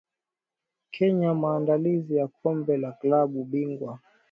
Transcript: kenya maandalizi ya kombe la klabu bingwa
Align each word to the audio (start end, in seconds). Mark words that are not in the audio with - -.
kenya 0.91 1.33
maandalizi 1.33 2.15
ya 2.15 2.27
kombe 2.27 2.77
la 2.77 2.91
klabu 2.91 3.43
bingwa 3.45 3.99